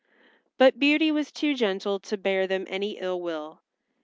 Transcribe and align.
But 0.57 0.79
Beauty 0.79 1.11
was 1.11 1.31
too 1.31 1.53
gentle 1.53 1.99
to 1.99 2.17
bear 2.17 2.47
them 2.47 2.65
any 2.67 2.97
ill 2.97 3.21
will. 3.21 3.61